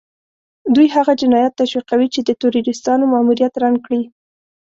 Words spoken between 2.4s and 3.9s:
تروريستانو ماموريت رنګ